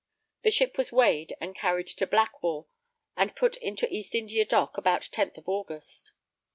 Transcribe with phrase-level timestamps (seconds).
[0.41, 2.67] The ship was weighed, and carried to Blackwall,
[3.15, 6.13] and put into the East India Dock about the 10th of August.